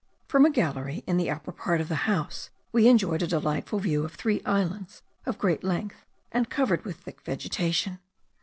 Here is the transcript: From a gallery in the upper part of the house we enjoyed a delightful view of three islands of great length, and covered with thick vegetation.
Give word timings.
From 0.27 0.45
a 0.47 0.49
gallery 0.49 1.03
in 1.05 1.17
the 1.17 1.29
upper 1.29 1.51
part 1.51 1.79
of 1.79 1.87
the 1.87 2.09
house 2.09 2.49
we 2.71 2.87
enjoyed 2.87 3.21
a 3.21 3.27
delightful 3.27 3.77
view 3.77 4.03
of 4.03 4.15
three 4.15 4.41
islands 4.47 5.03
of 5.27 5.37
great 5.37 5.63
length, 5.63 6.07
and 6.31 6.49
covered 6.49 6.83
with 6.85 6.97
thick 6.97 7.21
vegetation. 7.21 7.99